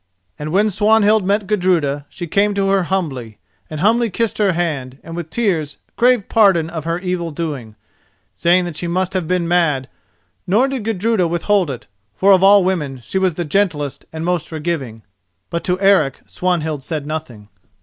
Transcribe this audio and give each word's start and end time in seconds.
And 0.39 0.51
when 0.51 0.71
Swanhild 0.71 1.27
met 1.27 1.45
Gudruda, 1.45 2.07
she 2.09 2.25
came 2.25 2.55
to 2.55 2.69
her 2.69 2.85
humbly, 2.85 3.37
and 3.69 3.81
humbly 3.81 4.09
kissed 4.09 4.39
her 4.39 4.53
hand, 4.53 4.97
and 5.03 5.15
with 5.15 5.29
tears 5.29 5.77
craved 5.95 6.27
pardon 6.27 6.71
of 6.71 6.85
her 6.85 6.97
evil 6.97 7.29
doing, 7.29 7.75
saying 8.33 8.65
that 8.65 8.75
she 8.75 8.87
had 8.89 9.27
been 9.27 9.47
mad; 9.47 9.87
nor 10.47 10.67
did 10.67 10.85
Gudruda 10.85 11.27
withhold 11.27 11.69
it, 11.69 11.85
for 12.15 12.31
of 12.31 12.41
all 12.43 12.63
women 12.63 12.99
she 12.99 13.19
was 13.19 13.35
the 13.35 13.45
gentlest 13.45 14.05
and 14.11 14.25
most 14.25 14.47
forgiving. 14.47 15.03
But 15.51 15.63
to 15.65 15.79
Eric, 15.79 16.21
Swanhild 16.25 16.81
said 16.81 17.05
nothing. 17.05 17.49